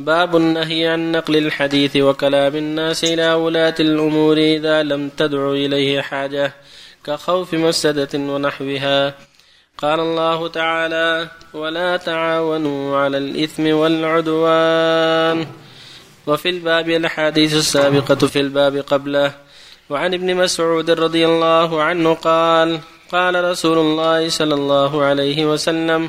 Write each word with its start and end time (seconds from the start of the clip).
باب 0.00 0.36
النهي 0.36 0.88
عن 0.88 1.12
نقل 1.12 1.36
الحديث 1.36 1.96
وكلام 1.96 2.56
الناس 2.56 3.04
إلى 3.04 3.32
ولاة 3.32 3.74
الأمور 3.80 4.36
إذا 4.38 4.82
لم 4.82 5.08
تدع 5.08 5.50
إليه 5.50 6.00
حاجة 6.00 6.52
كخوف 7.04 7.54
مفسدة 7.54 8.08
ونحوها. 8.14 9.14
قال 9.78 10.00
الله 10.00 10.48
تعالى 10.48 11.28
ولا 11.54 11.96
تعاونوا 11.96 12.98
على 12.98 13.18
الإثم 13.18 13.66
والعدوان 13.66 15.46
وفي 16.26 16.48
الباب 16.48 16.90
الأحاديث 16.90 17.54
السابقة 17.54 18.26
في 18.26 18.40
الباب 18.40 18.76
قبله. 18.76 19.32
وعن 19.90 20.14
ابن 20.14 20.34
مسعود 20.34 20.90
رضي 20.90 21.26
الله 21.26 21.82
عنه 21.82 22.14
قال 22.14 22.80
قال 23.12 23.44
رسول 23.44 23.78
الله 23.78 24.28
صلى 24.28 24.54
الله 24.54 25.04
عليه 25.04 25.46
وسلم 25.46 26.08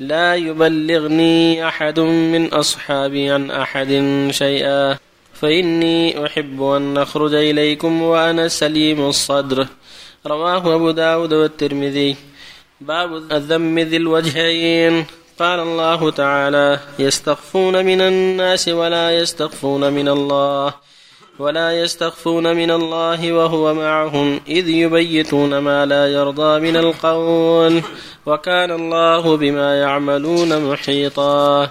لا 0.00 0.34
يبلغني 0.34 1.68
أحد 1.68 2.00
من 2.00 2.52
أصحابي 2.52 3.30
عن 3.30 3.50
أحد 3.50 3.88
شيئا 4.30 4.98
فإني 5.34 6.26
أحب 6.26 6.62
أن 6.62 6.98
أخرج 6.98 7.34
إليكم 7.34 8.02
وأنا 8.02 8.48
سليم 8.48 9.08
الصدر. 9.08 9.66
رواه 10.26 10.74
أبو 10.74 10.90
داود 10.90 11.32
والترمذي. 11.32 12.16
باب 12.80 13.16
الذم 13.32 13.78
ذي 13.78 13.96
الوجهين. 13.96 15.04
قال 15.38 15.60
الله 15.60 16.10
تعالى 16.10 16.80
يستخفون 16.98 17.86
من 17.86 18.00
الناس 18.00 18.68
ولا 18.68 19.18
يستخفون 19.18 19.92
من 19.92 20.08
الله. 20.08 20.74
ولا 21.40 21.72
يستخفون 21.72 22.56
من 22.56 22.70
الله 22.70 23.32
وهو 23.32 23.74
معهم 23.74 24.40
إذ 24.48 24.68
يبيتون 24.68 25.58
ما 25.58 25.86
لا 25.86 26.06
يرضى 26.12 26.60
من 26.60 26.76
القول 26.76 27.82
وكان 28.26 28.70
الله 28.70 29.36
بما 29.36 29.80
يعملون 29.80 30.64
محيطا. 30.64 31.70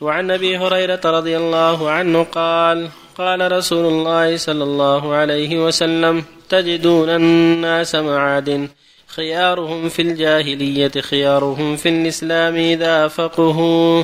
وعن 0.00 0.30
أبي 0.30 0.56
هريرة 0.58 1.00
رضي 1.04 1.36
الله 1.36 1.90
عنه 1.90 2.22
قال 2.22 2.88
قال 3.18 3.52
رسول 3.52 3.86
الله 3.86 4.36
صلى 4.36 4.64
الله 4.64 5.14
عليه 5.14 5.64
وسلم 5.66 6.24
تجدون 6.48 7.08
الناس 7.08 7.94
معادن. 7.94 8.68
خيارهم 9.06 9.88
في 9.88 10.02
الجاهلية 10.02 10.92
خيارهم 11.00 11.76
في 11.76 11.88
الإسلام 11.88 12.54
إذا 12.54 13.08
فقهوا. 13.08 14.02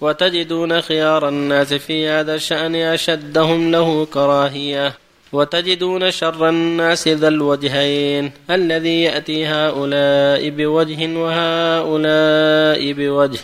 وتجدون 0.00 0.80
خيار 0.80 1.28
الناس 1.28 1.74
في 1.74 2.08
هذا 2.08 2.34
الشأن 2.34 2.74
أشدهم 2.74 3.70
له 3.70 4.04
كراهية. 4.04 4.92
وتجدون 5.32 6.10
شر 6.10 6.48
الناس 6.48 7.08
ذا 7.08 7.28
الوجهين 7.28 8.30
الذي 8.50 9.02
يأتي 9.02 9.46
هؤلاء 9.46 10.50
بوجه 10.50 11.18
وهؤلاء 11.18 12.92
بوجه. 12.92 13.40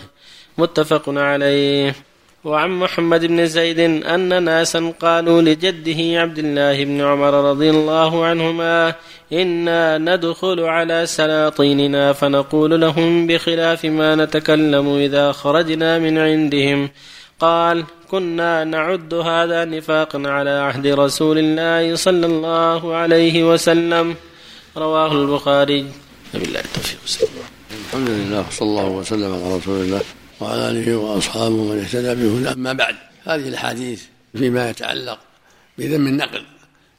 متفق 0.58 1.08
عليه. 1.08 1.94
وعن 2.44 2.70
محمد 2.70 3.26
بن 3.26 3.46
زيد 3.46 3.80
أن 4.04 4.42
ناسا 4.42 4.92
قالوا 5.00 5.42
لجده 5.42 6.20
عبد 6.20 6.38
الله 6.38 6.84
بن 6.84 7.00
عمر 7.00 7.50
رضي 7.50 7.70
الله 7.70 8.24
عنهما 8.24 8.94
إنا 9.32 9.98
ندخل 9.98 10.60
على 10.60 11.06
سلاطيننا 11.06 12.12
فنقول 12.12 12.80
لهم 12.80 13.26
بخلاف 13.26 13.84
ما 13.84 14.14
نتكلم 14.14 14.96
إذا 14.96 15.32
خرجنا 15.32 15.98
من 15.98 16.18
عندهم. 16.18 16.90
قال 17.40 17.84
كنا 18.10 18.64
نعد 18.64 19.14
هذا 19.14 19.64
نفاقا 19.64 20.22
على 20.26 20.50
عهد 20.50 20.86
رسول 20.86 21.38
الله 21.38 21.94
صلى 21.94 22.26
الله 22.26 22.94
عليه 22.94 23.52
وسلم. 23.52 24.14
رواه 24.76 25.12
البخاري. 25.12 25.86
التوفيق 26.34 26.98
الحمد 27.86 28.08
لله 28.10 28.44
صلى 28.50 28.68
الله 28.68 28.88
وسلم 28.88 29.30
على 29.34 29.56
رسول 29.56 29.80
الله. 29.80 30.21
وعلى 30.42 30.70
اله 30.70 30.96
وأصحابه 30.96 31.72
من 31.72 31.78
اهتدى 31.78 32.14
به 32.14 32.52
أما 32.52 32.72
بعد 32.72 32.96
هذه 33.24 33.48
الأحاديث 33.48 34.02
فيما 34.36 34.70
يتعلق 34.70 35.18
بذم 35.78 36.06
النقل 36.06 36.44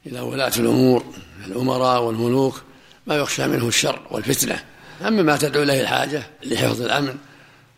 إلى 0.08 0.19
ولاة 0.19 0.52
الأمور 0.58 1.05
الأمراء 1.45 2.03
والملوك 2.03 2.63
ما 3.08 3.16
يخشى 3.16 3.47
منه 3.47 3.68
الشر 3.68 4.00
والفتنة. 4.12 4.63
أما 5.01 5.22
ما 5.22 5.38
تدعو 5.38 5.63
إليه 5.63 5.81
الحاجة 5.81 6.23
لحفظ 6.44 6.81
الأمن 6.81 7.16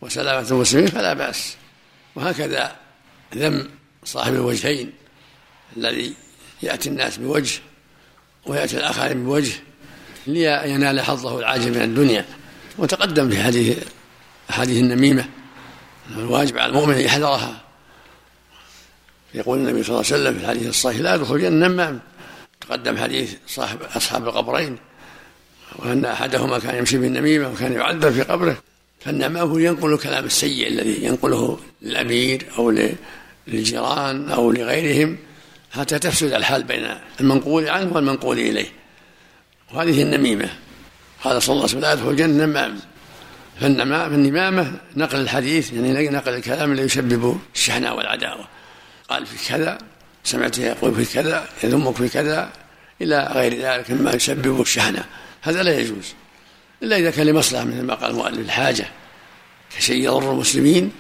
وسلامة 0.01 0.47
المسلمين 0.51 0.87
فلا 0.87 1.13
بأس. 1.13 1.55
وهكذا 2.15 2.75
ذم 3.35 3.69
صاحب 4.03 4.33
الوجهين 4.33 4.91
الذي 5.77 6.13
يأتي 6.63 6.89
الناس 6.89 7.17
بوجه 7.17 7.59
ويأتي 8.45 8.77
الآخرين 8.77 9.23
بوجه 9.23 9.53
لينال 10.27 11.01
حظه 11.01 11.39
العاجل 11.39 11.71
من 11.71 11.81
الدنيا. 11.81 12.25
وتقدم 12.77 13.29
في 13.29 13.43
حديث 13.43 13.77
أحاديث 14.49 14.77
النميمة. 14.77 15.25
الواجب 16.17 16.57
على 16.57 16.69
المؤمن 16.69 16.93
أن 16.93 17.01
يحذرها. 17.01 17.61
يقول 19.33 19.57
النبي 19.57 19.83
صلى 19.83 19.89
الله 19.89 20.05
عليه 20.11 20.15
وسلم 20.15 20.33
في 20.33 20.45
الحديث 20.45 20.67
الصحيح 20.67 20.99
لا 20.99 21.15
يدخل 21.15 21.35
الجنة 21.35 21.67
نمام 21.67 21.99
تقدم 22.61 22.97
حديث 22.97 23.33
صاحب 23.47 23.77
أصحاب 23.95 24.27
القبرين 24.27 24.77
وأن 25.75 26.05
أحدهما 26.05 26.59
كان 26.59 26.75
يمشي 26.75 26.97
بالنميمة 26.97 27.51
وكان 27.51 27.73
يعذب 27.73 28.09
في 28.09 28.21
قبره 28.21 28.57
فالنمام 28.99 29.49
هو 29.49 29.57
ينقل 29.57 29.93
الكلام 29.93 30.25
السيء 30.25 30.67
الذي 30.67 31.05
ينقله 31.05 31.59
للامير 31.81 32.45
أو 32.57 32.73
للجيران 33.47 34.31
أو 34.31 34.51
لغيرهم 34.51 35.17
حتى 35.71 35.99
تفسد 35.99 36.33
الحال 36.33 36.63
بين 36.63 36.87
المنقول 37.19 37.69
عنه 37.69 37.93
والمنقول 37.93 38.39
إليه. 38.39 38.67
وهذه 39.73 40.01
النميمة. 40.01 40.49
قال 41.23 41.41
صلى 41.41 41.53
الله 41.53 41.63
عليه 41.63 41.77
وسلم 41.77 41.81
لا 41.81 41.93
يدخل 41.93 42.09
الجنة 42.09 42.45
نمام 42.45 42.79
فالنمامة 43.61 44.71
نقل 44.95 45.19
الحديث 45.19 45.73
يعني 45.73 46.09
نقل 46.09 46.33
الكلام 46.33 46.71
الذي 46.71 46.85
يسبب 46.85 47.39
الشحناء 47.55 47.97
والعداوة. 47.97 48.47
قال 49.09 49.25
في 49.25 49.49
كذا 49.49 49.77
سمعته 50.23 50.63
يقول 50.63 50.95
في 50.95 51.13
كذا 51.13 51.47
يذمك 51.63 51.95
في 51.95 52.09
كذا 52.09 52.49
إلى 53.01 53.29
غير 53.33 53.61
ذلك 53.61 53.91
مما 53.91 54.13
يسبب 54.13 54.61
الشحناء. 54.61 55.05
هذا 55.41 55.63
لا 55.63 55.79
يجوز. 55.79 56.13
إلا 56.83 56.97
إذا 56.97 57.11
كان 57.11 57.27
لمصلحة 57.27 57.63
مثل 57.63 57.81
ما 57.81 57.93
قال 57.93 58.11
المؤلف 58.11 58.39
الحاجة. 58.39 58.85
كشيء 59.77 60.03
يضر 60.03 60.31
المسلمين 60.31 60.91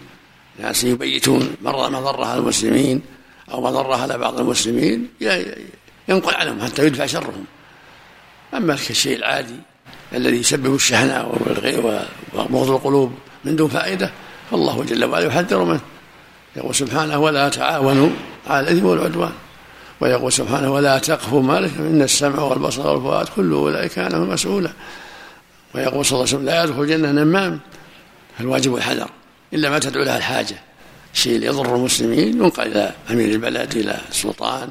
ناس 0.59 0.83
يبيتون 0.83 1.55
مرة 1.61 1.89
مضرة 1.89 2.25
على 2.25 2.39
المسلمين 2.39 3.01
أو 3.51 3.61
مضرة 3.61 3.95
على 3.95 4.17
بعض 4.17 4.39
المسلمين 4.39 5.07
ينقل 6.09 6.35
عنهم 6.35 6.61
حتى 6.61 6.85
يدفع 6.85 7.05
شرهم. 7.05 7.45
أما 8.53 8.75
كالشيء 8.75 9.17
العادي 9.17 9.55
الذي 10.15 10.37
يسبب 10.37 10.75
الشحناء 10.75 11.35
وبغض 12.33 12.71
القلوب 12.71 13.13
من 13.45 13.55
دون 13.55 13.69
فائدة 13.69 14.11
فالله 14.51 14.83
جل 14.83 15.05
وعلا 15.05 15.25
يحذر 15.25 15.63
منه. 15.63 15.79
يقول 16.55 16.75
سبحانه 16.75 17.19
ولا 17.19 17.49
تعاونوا 17.49 18.09
على 18.47 18.59
الإثم 18.59 18.85
والعدوان. 18.85 19.31
ويقول 20.01 20.33
سبحانه 20.33 20.73
ولا 20.73 20.97
تقف 20.97 21.33
ما 21.33 21.59
لك 21.59 21.71
إن 21.79 22.01
السمع 22.01 22.39
والبصر 22.39 22.87
والفؤاد 22.87 23.29
كل 23.29 23.53
أولئك 23.53 23.91
كان 23.91 24.21
مسؤولا. 24.21 24.71
ويقول 25.75 26.05
صلى 26.05 26.17
الله 26.17 26.27
عليه 26.27 26.37
وسلم 26.37 26.45
لا 26.45 26.63
يدخل 26.63 26.81
الجنة 26.81 27.11
نمام 27.11 27.59
فالواجب 28.37 28.75
الحذر. 28.75 29.09
إلا 29.53 29.69
ما 29.69 29.79
تدعو 29.79 30.03
لها 30.03 30.17
الحاجة. 30.17 30.55
شيء 31.13 31.43
يضر 31.43 31.75
المسلمين 31.75 32.27
ينقل 32.27 32.67
إلى 32.67 32.93
أمير 33.11 33.29
البلد 33.29 33.75
إلى 33.75 33.97
السلطان 34.09 34.69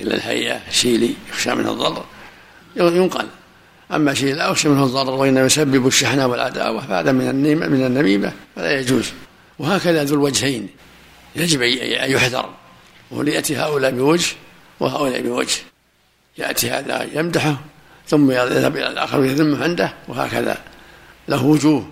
إلى 0.00 0.14
الهيئة 0.14 0.60
شيء 0.70 1.14
يخشى 1.30 1.54
منه 1.54 1.72
الضر. 1.72 2.04
ينقل. 2.76 3.26
أما 3.94 4.14
شيء 4.14 4.34
لا 4.34 4.50
يخشى 4.50 4.68
منه 4.68 4.84
الضرر 4.84 5.10
وإنما 5.10 5.46
يسبب 5.46 5.86
الشحنة 5.86 6.26
والعداوة 6.26 6.86
فهذا 6.86 7.12
من 7.12 7.34
من 7.70 7.86
النميمة 7.86 8.32
فلا 8.56 8.80
يجوز. 8.80 9.12
وهكذا 9.58 10.04
ذو 10.04 10.14
الوجهين 10.14 10.68
يجب 11.36 11.62
أن 11.62 12.10
يحذر. 12.10 12.50
وليأتي 13.10 13.56
هؤلاء 13.56 13.90
بوجه 13.90 14.32
وهؤلاء 14.80 15.22
بوجه. 15.22 15.58
يأتي 16.38 16.70
هذا 16.70 17.06
يمدحه 17.14 17.56
ثم 18.06 18.30
يذهب 18.30 18.76
إلى 18.76 18.88
الآخر 18.88 19.20
ويذمه 19.20 19.64
عنده 19.64 19.92
وهكذا. 20.08 20.58
له 21.28 21.44
وجوه. 21.44 21.86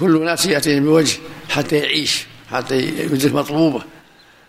كل 0.00 0.24
ناس 0.24 0.46
يأتي 0.46 0.80
بوجه 0.80 1.18
حتى 1.48 1.76
يعيش 1.76 2.26
حتى 2.50 2.78
يدرك 2.78 3.34
مطلوبه. 3.34 3.82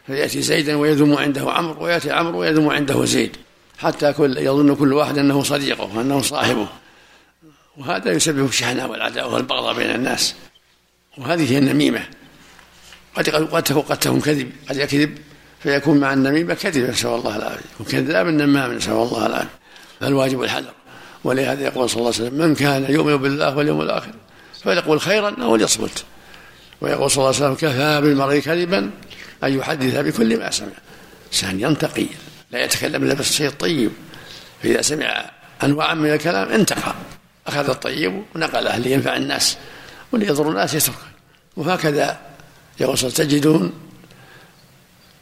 فيأتي 0.08 0.42
زيدا 0.42 0.76
ويذم 0.76 1.18
عنده 1.18 1.52
عمرو 1.52 1.86
ويأتي 1.86 2.12
عمرو 2.12 2.40
ويذم 2.40 2.70
عنده 2.70 3.06
زيد. 3.06 3.36
حتى 3.78 4.14
كل 4.14 4.38
يظن 4.38 4.76
كل 4.76 4.94
واحد 4.94 5.18
أنه 5.18 5.44
صديقه 5.44 5.98
وأنه 5.98 6.22
صاحبه. 6.22 6.68
وهذا 7.78 8.12
يسبب 8.12 8.46
الشحناء 8.46 8.90
والعداوة 8.90 9.34
والبغضاء 9.34 9.74
بين 9.74 9.96
الناس. 9.96 10.36
وهذه 11.18 11.54
هي 11.54 11.58
النميمة. 11.58 12.04
قد 13.16 13.30
قد 13.30 13.98
تكون 14.00 14.22
كذب. 14.22 14.52
قد 14.70 14.78
يكذب 14.78 15.18
فيكون 15.64 16.00
مع 16.00 16.14
النميمة 16.14 16.54
كذب 16.54 16.90
نسأل 16.90 17.10
الله 17.10 17.36
العافية. 17.36 17.66
يكون 17.74 17.86
كذاب 17.86 18.28
النمام 18.28 18.74
نسأل 18.74 18.94
الله 18.94 19.26
العافية. 19.26 19.50
فالواجب 20.00 20.44
الحذر. 20.44 20.74
ولهذا 21.24 21.64
يقول 21.64 21.90
صلى 21.90 22.00
الله 22.00 22.14
عليه 22.16 22.26
وسلم 22.26 22.48
من 22.48 22.56
كان 22.56 22.86
يؤمن 22.90 23.18
بالله 23.18 23.58
واليوم 23.58 23.82
الآخر 23.82 24.12
فليقول 24.64 25.02
خيرا 25.02 25.36
أو 25.42 25.56
ليصمت. 25.56 26.04
ويقول 26.82 27.12
صلى 27.12 27.18
الله 27.18 27.36
عليه 27.36 27.46
وسلم 27.46 27.70
كفى 27.70 28.02
بالمرء 28.02 28.40
كذبا 28.40 28.92
أن 29.44 29.58
يحدث 29.58 29.96
بكل 29.98 30.40
ما 30.40 30.52
سمع. 30.52 30.68
سان 31.32 31.60
ينتقي 31.60 32.06
لا 32.52 32.64
يتكلم 32.64 33.04
إلا 33.04 33.14
بالشيء 33.14 33.48
الطيب. 33.48 33.92
فإذا 34.64 34.82
سمع 34.82 35.26
انواعا 35.64 35.94
من 35.94 36.14
الكلام 36.14 36.50
انتقى 36.50 36.96
أخذ 37.48 37.70
الطيب 37.70 38.24
ونقله 38.36 38.78
لينفع 38.78 39.16
الناس 39.16 39.58
وليضر 40.12 40.50
الناس 40.50 40.74
يتركه 40.74 40.98
وهكذا 41.58 42.20
يقول 42.80 42.98
تجدون 42.98 43.72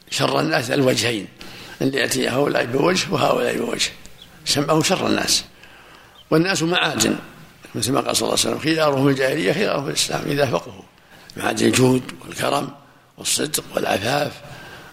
شر 0.10 0.39
الناس 0.39 0.71
الوجهين 0.71 1.27
اللي 1.81 1.98
يأتي 1.98 2.30
هؤلاء 2.30 2.66
بوجه 2.66 3.12
وهؤلاء 3.12 3.57
بوجه. 3.57 3.92
سماه 4.45 4.81
شر 4.81 5.07
الناس. 5.07 5.44
والناس 6.31 6.63
معادن 6.63 7.16
مثل 7.75 7.92
ما 7.92 8.00
قال 8.00 8.16
صلى 8.16 8.27
الله 8.27 8.39
عليه 8.39 8.50
وسلم 8.50 8.60
خيارهم 8.60 9.07
الجاهلية 9.07 9.54
خيارهم 9.54 9.88
الإسلام 9.88 10.22
إذا 10.25 10.45
فقهوا. 10.45 10.83
معادن 11.38 11.65
الجود 11.65 12.04
والكرم 12.22 12.69
والصدق 13.18 13.63
والعفاف 13.75 14.31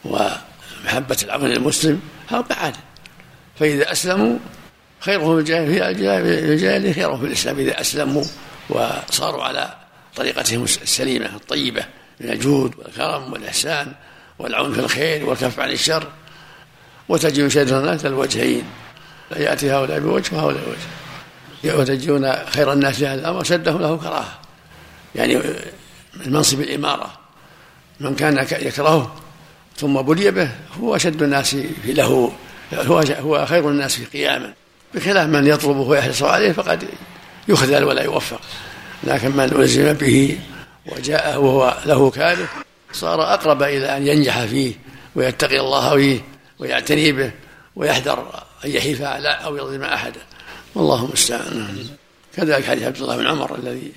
ومحبة 0.04 1.16
العون 1.22 1.48
للمسلم 1.48 2.00
هؤلاء 2.28 2.46
معادن 2.50 2.80
فإذا 3.58 3.92
أسلموا 3.92 4.38
خيرهم 5.00 5.44
في 5.44 5.90
الجاهلية 5.90 6.92
خيرهم 6.92 7.20
في 7.20 7.26
الإسلام 7.26 7.58
إذا 7.58 7.80
أسلموا 7.80 8.24
وصاروا 8.68 9.44
على 9.44 9.74
طريقتهم 10.16 10.62
السليمة 10.62 11.26
الطيبة 11.26 11.84
من 12.20 12.30
الجود 12.30 12.74
والكرم 12.78 13.32
والإحسان 13.32 13.92
والعون 14.38 14.72
في 14.74 14.80
الخير 14.80 15.26
والكف 15.26 15.60
عن 15.60 15.70
الشر. 15.70 16.06
وتجد 17.08 17.48
شر 17.48 17.80
الناس 17.80 18.06
الوجهين. 18.06 18.64
يأتي 19.36 19.72
هؤلاء 19.72 20.00
بوجه 20.00 20.36
وهؤلاء 20.36 20.62
بوجه. 20.64 21.76
وتجدون 21.76 22.32
خير 22.32 22.72
الناس 22.72 23.00
لهذا 23.00 23.20
الأمر 23.20 23.44
شدهم 23.44 23.82
له 23.82 23.96
كراهة. 23.96 24.38
يعني 25.14 25.36
من 26.14 26.32
منصب 26.32 26.60
الإمارة. 26.60 27.18
من 28.00 28.14
كان 28.14 28.38
يكرهه 28.38 29.14
ثم 29.76 30.02
بلي 30.02 30.30
به 30.30 30.50
هو 30.80 30.96
أشد 30.96 31.22
الناس 31.22 31.56
له. 31.84 32.32
هو 32.74 33.46
خير 33.46 33.70
الناس 33.70 33.96
في 33.96 34.04
قياما 34.04 34.52
بخلاف 34.96 35.28
من 35.28 35.46
يطلبه 35.46 35.80
ويحرص 35.80 36.22
عليه 36.22 36.52
فقد 36.52 36.84
يخذل 37.48 37.84
ولا 37.84 38.02
يوفق. 38.02 38.40
لكن 39.04 39.30
من 39.30 39.44
ألزم 39.44 39.92
به 39.92 40.38
وجاءه 40.86 41.38
وهو 41.38 41.76
له 41.86 42.10
كاره 42.10 42.48
صار 42.92 43.34
أقرب 43.34 43.62
إلى 43.62 43.96
أن 43.96 44.06
ينجح 44.06 44.44
فيه 44.44 44.72
ويتقي 45.14 45.60
الله 45.60 45.96
فيه 45.96 46.20
ويعتني 46.58 47.12
به 47.12 47.30
ويحذر 47.76 48.44
أن 48.64 48.70
يحيف 48.70 49.02
على 49.02 49.28
أو 49.28 49.56
يظلم 49.56 49.82
أحدا 49.82 50.20
والله 50.74 51.04
المستعان. 51.04 51.86
كذلك 52.36 52.64
حديث 52.64 52.82
عبد 52.82 52.96
الله 52.96 53.16
بن 53.16 53.26
عمر 53.26 53.58
الذي 53.58 53.92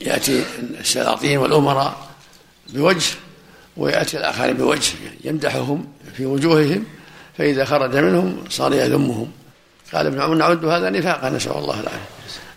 يأتي 0.00 0.44
السلاطين 0.80 1.38
والأمراء 1.38 2.08
بوجه 2.68 3.14
ويأتي 3.76 4.16
الآخرين 4.16 4.56
بوجه 4.56 4.92
يمدحهم 5.24 5.88
في 6.16 6.26
وجوههم 6.26 6.84
فإذا 7.38 7.64
خرج 7.64 7.96
منهم 7.96 8.44
صار 8.50 8.74
يذمهم. 8.74 9.32
قال 9.94 10.06
ابن 10.06 10.20
عمر 10.20 10.34
نعد 10.34 10.64
هذا 10.64 10.90
نفاقا 10.90 11.30
نسأل 11.30 11.52
الله 11.52 11.80
العافية. 11.80 12.08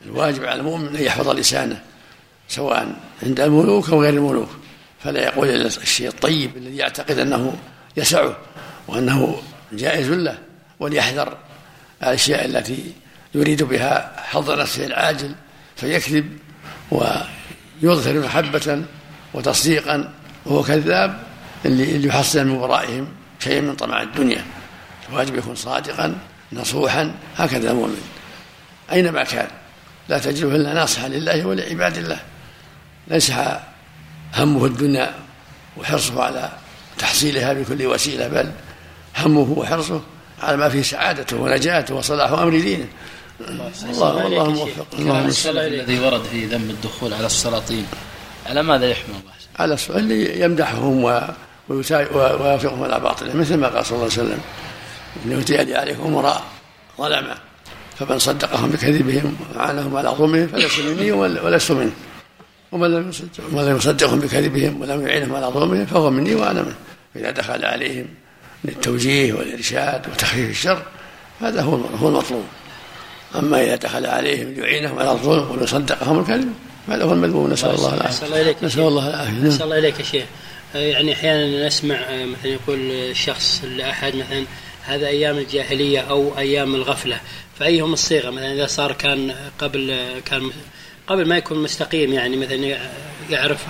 الواجب 0.06 0.46
على 0.46 0.60
المؤمن 0.60 0.96
أن 0.96 1.04
يحفظ 1.04 1.30
لسانه 1.30 1.82
سواء 2.48 2.96
عند 3.24 3.40
الملوك 3.40 3.90
أو 3.90 4.02
غير 4.02 4.14
الملوك. 4.14 4.50
فلا 5.04 5.24
يقول 5.24 5.50
إلا 5.50 5.68
الشيء 5.68 6.08
الطيب 6.08 6.58
الذي 6.58 6.78
يعتقد 6.78 7.20
أنه 7.20 7.56
يسعه 7.98 8.38
وأنه 8.88 9.42
جائز 9.72 10.10
له 10.10 10.38
وليحذر 10.80 11.38
الأشياء 12.04 12.46
التي 12.46 12.94
يريد 13.36 13.64
بها 13.64 14.14
حظ 14.18 14.52
نفسه 14.52 14.86
العاجل 14.86 15.36
فيكذب 15.76 16.38
ويظهر 16.92 18.20
محبة 18.20 18.84
وتصديقا 19.34 20.14
وهو 20.46 20.64
كذاب 20.64 21.24
اللي 21.66 22.08
يحصل 22.08 22.46
من 22.46 22.52
ورائهم 22.52 23.08
شيء 23.40 23.62
من 23.62 23.76
طمع 23.76 24.02
الدنيا. 24.02 24.46
الواجب 25.10 25.36
يكون 25.36 25.56
صادقا 25.56 26.16
نصوحا 26.54 27.16
هكذا 27.38 27.72
المؤمن 27.72 28.02
أينما 28.92 29.24
كان؟ 29.24 29.48
لا 30.10 30.20
تجده 30.20 30.56
إلا 30.56 30.74
ناصحا 30.74 31.08
لله 31.08 31.46
ولعباد 31.46 31.98
الله. 31.98 32.20
ليس 33.08 33.32
همه 34.36 34.66
الدنيا 34.66 35.14
وحرصه 35.78 36.24
على 36.24 36.50
تحصيلها 36.98 37.54
بكل 37.54 37.86
وسيلة 37.86 38.28
بل 38.28 38.52
همه 39.18 39.52
وحرصه 39.60 40.02
على 40.42 40.58
ما 40.58 40.70
فيه 40.70 40.82
سعادته 40.82 41.38
ونجاته 41.38 41.96
وصلاح 41.96 42.32
أمر 42.32 42.50
دينه. 42.50 42.88
الله 43.40 44.28
الله 44.28 44.50
موفق. 44.50 44.88
الله 45.00 45.28
الذي 45.48 46.00
ورد 46.00 46.24
في 46.24 46.46
ذم 46.46 46.70
الدخول 46.70 47.14
على 47.14 47.26
السلاطين 47.26 47.86
على 48.46 48.64
ماذا 48.64 48.90
يحمل 48.90 49.16
على 49.60 49.74
السؤال 49.74 50.00
اللي 50.00 50.42
يمدحهم 50.42 51.04
ويوافقهم 51.70 52.84
على 52.84 53.00
باطله 53.00 53.36
مثل 53.36 53.58
ما 53.58 53.68
قال 53.68 53.86
صلى 53.86 53.96
الله 53.96 54.12
عليه 54.12 54.24
وسلم. 54.24 54.40
انه 55.26 55.46
يأتي 55.50 55.76
عليكم 55.76 56.04
امراء 56.04 56.44
ظلمة 56.98 57.36
فمن 58.00 58.20
صدقهم 58.20 58.70
بكذبهم 58.70 59.38
وعانهم 59.56 59.98
على 59.98 60.10
ظلمهم 60.10 60.48
فليس 60.48 60.80
مني 60.80 61.12
ولست 61.12 61.72
منه. 61.72 61.92
ومن 62.72 62.92
لم 62.92 63.12
ومن 63.52 63.66
لم 63.66 63.76
يصدقهم 63.76 64.20
بكذبهم 64.20 64.82
ولم 64.82 65.08
يعينهم 65.08 65.36
على 65.36 65.46
ظلمهم 65.46 65.86
فهو 65.86 66.10
مني 66.10 66.36
وأنا 66.36 66.62
منه. 66.62 66.76
فاذا 67.14 67.32
دخل 67.32 67.66
عليهم 67.66 68.06
للتوجيه 68.64 69.34
والإرشاد 69.34 70.08
وتخفيف 70.08 70.50
الشر 70.50 70.82
هذا 71.42 71.62
هو 71.62 71.76
هو 71.76 72.08
المطلوب. 72.08 72.44
أما 73.36 73.64
إذا 73.64 73.76
دخل 73.76 74.06
عليهم 74.06 74.54
ليعينهم 74.54 75.00
على 75.00 75.12
الظلم 75.12 75.52
ويصدقهم 75.52 76.20
الكذب 76.20 76.54
هذا 76.88 77.04
هو 77.04 77.14
المذموم. 77.14 77.52
نسأل 77.52 77.70
الله 77.70 77.94
العافية. 77.94 78.56
نسأل 78.64 78.88
الله 78.88 79.10
العافية. 79.10 79.32
نسأل 79.32 79.64
الله 79.64 79.78
إليك 79.78 80.00
يا 80.00 80.04
شيخ. 80.04 80.26
يعني 80.76 81.14
أحيانا 81.14 81.68
نسمع 81.68 81.96
مثلا 82.26 82.52
يقول 82.52 82.92
الشخص 82.92 83.64
لاحد 83.64 84.16
مثلا 84.16 84.46
هذا 84.86 85.08
أيام 85.08 85.38
الجاهلية 85.38 86.00
أو 86.00 86.38
أيام 86.38 86.76
الغفلة. 86.76 87.20
فأيهم 87.60 87.94
الصيغة؟ 87.94 88.30
مثلا 88.30 88.54
إذا 88.54 88.68
صار 88.68 88.92
كان 88.92 89.36
قبل 89.60 89.98
كان 90.26 90.52
قبل 91.08 91.28
ما 91.28 91.38
يكون 91.38 91.64
مستقيم 91.64 92.14
يعني 92.14 92.38
مثلا 92.38 92.78
يعرف 93.30 93.66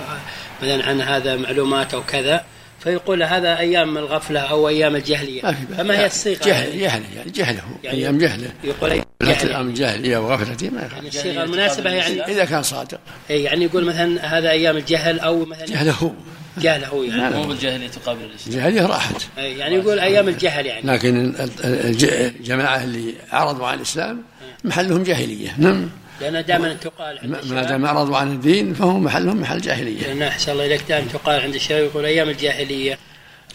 مثلا 0.62 0.84
عن 0.84 1.00
هذا 1.00 1.36
معلومات 1.36 1.94
أو 1.94 2.02
كذا 2.02 2.44
فيقول 2.80 3.22
هذا 3.22 3.58
أيام 3.58 3.98
الغفلة 3.98 4.40
أو 4.40 4.68
أيام 4.68 4.96
الجاهلية. 4.96 5.42
فما 5.78 5.98
هي 5.98 6.06
الصيغة 6.06 6.44
جهل 6.44 6.80
جهل 6.80 7.02
يعني 7.16 7.30
جهله 7.30 7.62
يعني 7.84 7.98
أيام 7.98 8.18
جهله. 8.18 8.52
يقول 8.64 9.02
أيام 9.22 9.68
الجاهلية 9.68 10.18
وغفلته 10.18 10.70
ما 10.70 10.88
يعني 10.92 11.08
الصيغة 11.08 11.42
المناسبة 11.42 11.90
يعني 11.90 12.24
إذا 12.24 12.44
كان 12.44 12.62
صادق. 12.62 13.00
اي 13.30 13.42
يعني 13.42 13.64
يقول 13.64 13.84
مثلا 13.84 14.38
هذا 14.38 14.50
أيام 14.50 14.76
الجهل 14.76 15.20
أو 15.20 15.44
مثلا 15.44 15.66
جهله. 15.66 16.14
جهله 16.58 17.04
يعني 17.04 17.36
مو 17.36 17.44
بالجاهليه 17.44 17.88
تقابل 17.88 18.24
الإسلام. 18.24 18.56
الجاهليه 18.56 18.86
راحت. 18.86 19.22
يعني 19.36 19.74
يقول 19.74 19.98
أيام 19.98 20.28
الجهل 20.28 20.66
يعني. 20.66 20.86
لكن 20.86 21.34
الجماعة 21.64 22.84
اللي 22.84 23.14
عرضوا 23.32 23.66
عن 23.66 23.76
الإسلام 23.76 24.22
محلهم 24.64 25.02
جاهلية. 25.02 25.54
نعم. 25.58 25.88
لأن 26.20 26.44
دائما 26.44 26.72
تقال 26.74 27.18
عند 27.18 27.52
ما 27.52 27.62
دام 27.62 27.84
أعرضوا 27.84 28.16
عن 28.16 28.32
الدين 28.32 28.74
فهم 28.74 29.04
محلهم 29.04 29.40
محل 29.40 29.60
جاهلية. 29.60 30.02
لأن 30.02 30.22
أحسن 30.22 30.52
الله 30.52 30.66
إليك 30.66 30.82
دائما 30.88 31.08
تقال 31.12 31.40
عند 31.40 31.54
الشباب 31.54 31.84
يقول 31.84 32.04
أيام 32.04 32.28
الجاهلية. 32.28 32.98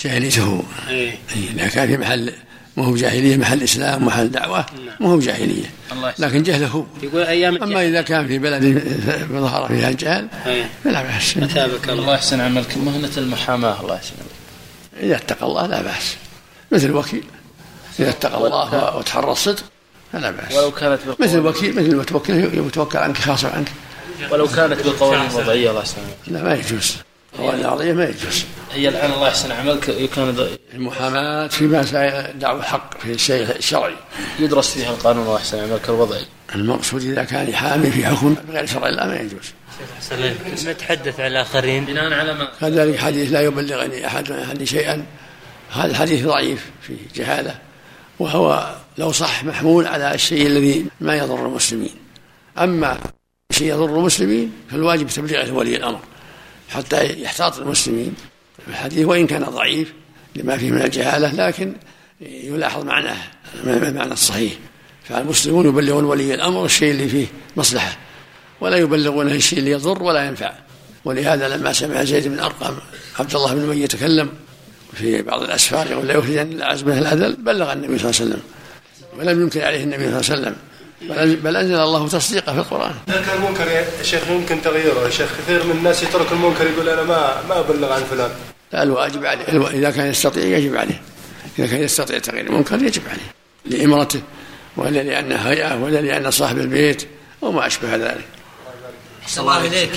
جاهليته. 0.01 0.63
إيه. 0.89 1.11
إذا 1.35 1.67
كان 1.67 1.87
في 1.87 1.97
محل 1.97 2.33
ما 2.77 2.85
هو 2.85 2.95
جاهلية 2.95 3.37
محل 3.37 3.63
إسلام 3.63 4.05
محل 4.05 4.31
دعوة 4.31 4.65
نعم. 4.85 4.95
ما 4.99 5.09
هو 5.09 5.19
جاهلية. 5.19 5.71
لكن 6.19 6.43
جهله 6.43 6.85
يقول 7.03 7.21
أيام 7.21 7.63
أما 7.63 7.87
إذا 7.87 8.01
كان 8.01 8.27
في 8.27 8.39
بلد 8.39 8.83
ظهر 9.31 9.67
فيها 9.67 9.89
الجهل. 9.89 10.27
فلا 10.83 11.03
بأس. 11.03 11.37
أثابك 11.37 11.89
الله. 11.89 12.13
يحسن 12.13 12.39
عملك. 12.39 12.77
مهنة 12.77 13.11
المحاماة 13.17 13.81
الله 13.81 13.95
يحسن 13.95 14.13
إذا 14.99 15.15
اتقى 15.15 15.45
الله 15.45 15.67
لا 15.67 15.81
بأس. 15.81 16.15
مثل 16.71 16.85
الوكيل. 16.85 17.23
إذا 17.99 18.09
اتقى 18.09 18.37
الله 18.37 18.97
وتحرى 18.97 19.31
الصدق 19.31 19.63
فلا 20.13 20.31
بأس. 20.31 20.53
ولو 20.53 20.71
كانت 20.71 20.99
مثل 21.19 21.37
الوكيل 21.37 21.71
مثل 21.71 21.85
المتوكل 21.85 22.33
يتوكل 22.67 22.97
عنك 22.97 23.17
خاص 23.17 23.45
عنك. 23.45 23.67
ولو 24.31 24.47
كانت 24.47 24.81
بالقوانين 24.81 25.29
الوضعية 25.29 25.69
الله 25.69 25.79
يحسن 25.79 25.97
لا 26.27 26.43
ما 26.43 26.53
يجوز. 26.53 26.95
القوانين 27.33 27.61
العرضية 27.61 27.93
ما 27.93 28.03
يجوز. 28.03 28.45
هي 28.73 28.89
الآن 28.89 29.11
الله 29.11 29.27
يحسن 29.27 29.51
عملك 29.51 30.09
كان 30.15 30.47
المحاماة 30.73 31.47
فيما 31.47 31.81
دعوة 32.35 32.59
الحق 32.59 33.01
في 33.01 33.11
الشيء 33.11 33.55
الشرعي 33.55 33.95
يدرس 34.39 34.73
فيها 34.73 34.89
القانون 34.89 35.23
الله 35.23 35.35
يحسن 35.35 35.59
عملك 35.59 35.89
الوضعي 35.89 36.25
المقصود 36.55 37.01
إذا 37.03 37.23
كان 37.23 37.49
يحامي 37.49 37.91
في 37.91 38.05
حكم 38.05 38.35
بغير 38.47 38.65
شرع 38.65 38.89
الله 38.89 39.07
ما 39.07 39.15
يجوز. 39.15 39.51
نتحدث 40.67 41.19
على 41.19 41.27
الآخرين. 41.27 41.85
بناء 41.85 42.13
على 42.13 42.33
ما 42.33 42.47
كذلك 42.61 42.99
حديث 42.99 43.31
لا 43.31 43.41
يبلغني 43.41 44.07
أحد 44.07 44.31
من 44.31 44.39
أحد 44.39 44.63
شيئا. 44.63 45.05
هذا 45.71 45.91
الحديث 45.91 46.25
ضعيف 46.25 46.71
في 46.81 46.95
جهالة 47.15 47.55
وهو 48.19 48.75
لو 48.97 49.11
صح 49.11 49.43
محمول 49.43 49.87
على 49.87 50.13
الشيء 50.13 50.47
الذي 50.47 50.85
ما 51.01 51.17
يضر 51.17 51.45
المسلمين. 51.45 51.95
أما 52.57 52.99
شيء 53.51 53.67
يضر 53.67 53.99
المسلمين 53.99 54.51
فالواجب 54.71 55.07
تبليغه 55.07 55.51
ولي 55.51 55.75
الأمر 55.75 55.99
حتى 56.69 57.21
يحتاط 57.21 57.57
المسلمين. 57.57 58.15
الحديث 58.67 59.05
وإن 59.05 59.27
كان 59.27 59.43
ضعيف 59.43 59.93
لما 60.35 60.57
فيه 60.57 60.71
من 60.71 60.81
الجهالة 60.81 61.47
لكن 61.47 61.73
يلاحظ 62.21 62.83
معناه 62.83 63.17
معنى 63.65 64.13
الصحيح. 64.13 64.53
فالمسلمون 65.03 65.67
يبلغون 65.67 66.03
ولي 66.03 66.33
الأمر 66.33 66.65
الشيء 66.65 66.91
اللي 66.91 67.07
فيه 67.07 67.27
مصلحة 67.57 67.97
ولا 68.61 68.77
يبلغونه 68.77 69.31
الشيء 69.31 69.59
اللي 69.59 69.71
يضر 69.71 70.03
ولا 70.03 70.27
ينفع. 70.27 70.53
ولهذا 71.05 71.57
لما 71.57 71.73
سمع 71.73 72.03
زيد 72.03 72.27
بن 72.27 72.39
أرقم 72.39 72.77
عبد 73.19 73.35
الله 73.35 73.53
بن 73.53 73.69
أبي 73.69 73.83
يتكلم 73.83 74.29
في 74.93 75.21
بعض 75.21 75.41
الأسفار 75.41 75.91
يقول 75.91 76.07
لا 76.07 76.13
يخرجن 76.13 76.51
الأعز 76.51 76.83
من 76.83 76.97
الأذل 76.97 77.35
بلغ 77.35 77.73
النبي 77.73 77.97
صلى 77.99 78.09
الله 78.09 78.21
عليه 78.21 78.31
وسلم 78.31 78.41
ولم 79.19 79.41
ينكر 79.41 79.65
عليه 79.65 79.83
النبي 79.83 80.03
صلى 80.03 80.07
الله 80.07 80.31
عليه 80.31 80.41
وسلم. 80.41 80.55
بل 81.43 81.55
أنزل 81.55 81.75
الله 81.75 82.07
تصديقه 82.07 82.53
في 82.53 82.59
القرآن. 82.59 82.93
ذاك 83.09 83.25
المنكر 83.35 83.67
يا 83.67 84.03
شيخ 84.03 84.27
يمكن 84.29 84.61
تغييره. 84.61 85.05
يا 85.05 85.09
شيخ 85.09 85.29
كثير 85.37 85.63
من 85.63 85.71
الناس 85.71 86.03
يترك 86.03 86.31
المنكر 86.31 86.67
يقول 86.67 86.89
أنا 86.89 87.03
ما 87.03 87.41
ما 87.49 87.59
أبلغ 87.59 87.93
عن 87.93 88.03
فلان. 88.03 88.31
لا 88.73 88.83
الواجب 88.83 89.25
عليه. 89.25 89.69
إذا 89.69 89.91
كان 89.91 90.07
يستطيع 90.07 90.43
يجب 90.43 90.75
عليه. 90.75 91.01
إذا 91.59 91.67
كان 91.67 91.83
يستطيع 91.83 92.19
تغيير 92.19 92.47
المنكر 92.47 92.83
يجب 92.83 93.01
عليه. 93.09 93.31
لإمرته 93.65 94.21
ولا 94.77 95.03
لأن 95.03 95.31
هيئة 95.31 95.75
ولا 95.75 95.99
لأن 95.99 96.31
صاحب 96.31 96.57
البيت 96.57 97.07
وما 97.41 97.67
أشبه 97.67 97.95
ذلك. 97.95 98.27
الله 99.37 99.67
إليك. 99.67 99.91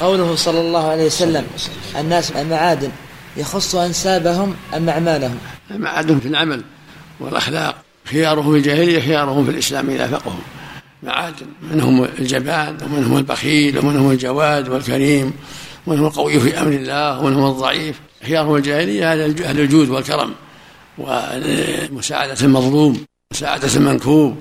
قوله 0.00 0.36
صلى 0.36 0.60
الله 0.60 0.90
عليه 0.90 1.06
وسلم 1.06 1.46
الناس 1.96 2.32
معادن 2.32 2.90
يخص 3.36 3.74
أنسابهم 3.74 4.56
أم 4.76 4.88
أعمالهم؟ 4.88 5.38
معادن 5.70 6.20
في 6.20 6.28
العمل 6.28 6.62
والأخلاق. 7.20 7.76
خيارهم 8.04 8.52
في 8.52 8.58
الجاهلية 8.58 9.00
خيارهم 9.00 9.44
في 9.44 9.50
الإسلام 9.50 9.90
إذا 9.90 10.06
فقهوا. 10.06 10.40
معادن 11.02 11.46
منهم 11.72 12.04
الجبان 12.18 12.78
ومنهم 12.82 13.16
البخيل 13.16 13.78
ومنهم 13.78 14.10
الجواد 14.10 14.68
والكريم 14.68 15.32
ومنهم 15.86 16.06
القوي 16.06 16.40
في 16.40 16.60
أمر 16.60 16.72
الله 16.72 17.20
ومنهم 17.20 17.50
الضعيف. 17.50 18.00
خيارهم 18.26 18.56
الجاهلية 18.56 19.12
أهل 19.12 19.60
الجود 19.60 19.88
والكرم 19.88 20.34
ومساعدة 20.98 22.36
المظلوم 22.42 23.04
مساعدة 23.32 23.76
المنكوب 23.76 24.36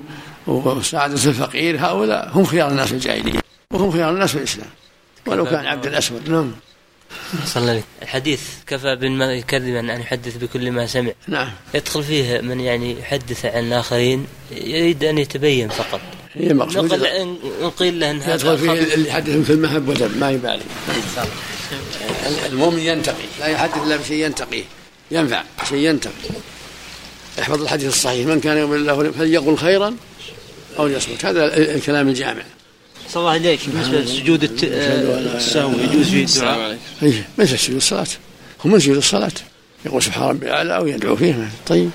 ومساعدة 0.48 1.14
الفقير. 1.14 1.78
هؤلاء 1.80 2.32
هم 2.34 2.46
خيار 2.46 2.72
الناس 2.72 2.88
في 2.88 2.94
الجاهلية 2.94 3.40
وهم 3.72 3.92
خيار 3.92 4.10
الناس 4.14 4.32
في 4.32 4.38
الإسلام. 4.38 4.70
ولو 5.28 5.46
كان 5.46 5.66
عبد 5.66 5.86
الأسود 5.86 6.30
نعم. 6.30 6.52
صلى 7.46 7.62
الله 7.62 7.84
الحديث 8.02 8.42
كفى 8.68 8.96
بالمرء 8.96 9.40
كذبا 9.40 9.80
أن 9.80 10.02
يحدث 10.02 10.38
بكل 10.38 10.72
ما 10.72 10.88
سمع. 10.88 11.12
نعم. 11.28 11.52
يدخل 11.74 12.04
فيه 12.04 12.42
من 12.42 12.60
يعني 12.60 13.00
يحدث 13.00 13.46
عن 13.46 13.68
الآخرين 13.68 14.28
يريد 14.52 15.04
أن 15.04 15.18
يتبين 15.18 15.70
فقط. 15.70 16.02
هي 16.34 16.54
مقصود 16.54 16.94
نقل 16.94 17.38
نقيل 17.62 18.00
له 18.00 18.12
أن 18.12 18.16
يدخل 18.16 18.58
فيه 18.58 18.72
اللي 18.72 19.10
يحدث 19.10 19.36
مثل 19.36 19.54
المحب 19.54 19.88
والدم 19.88 20.12
ما 20.20 20.32
يبالي. 20.32 20.62
المؤمن 22.46 22.80
ينتقي. 22.80 23.26
لا 23.40 23.48
يحدث 23.48 23.78
إلا 23.78 23.98
بشيء 23.98 24.26
ينتقيه 24.26 24.64
ينفع. 25.12 25.44
شيء 25.70 25.78
ينتقي. 25.78 26.30
احفظ 27.40 27.62
الحديث 27.62 27.88
الصحيح. 27.88 28.28
من 28.28 28.40
كان 28.40 28.58
يؤمن 28.58 28.76
الله 28.76 29.12
فليقل 29.12 29.58
خيرا 29.58 29.96
أو 30.80 30.88
ليصمت. 30.88 31.26
هذا 31.26 31.58
الكلام 31.58 32.08
الجامع. 32.08 32.44
صلى 33.14 33.22
الله 33.22 33.32
عليك. 33.32 33.60
بالنسبة 33.70 34.00
لسجود 34.00 34.44
السهو 34.64 35.72
يجوز 35.72 36.10
فيه 36.10 36.26
الدعاء. 36.26 36.78
أي 37.04 37.24
ليس 37.38 37.56
سجود 37.56 37.76
الصلاة. 37.76 38.08
هو 38.62 38.70
من 38.70 38.80
سجود 38.80 38.98
الصلاة. 38.98 39.32
يقول 39.86 40.04
سبحان 40.04 40.24
ربي 40.30 40.46
الاعلى 40.46 40.76
أو 40.76 40.88
يدعو 40.88 41.16
فيه 41.16 41.50
طيب. 41.68 41.90